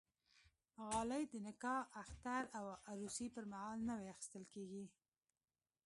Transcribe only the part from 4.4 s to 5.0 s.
کېږي.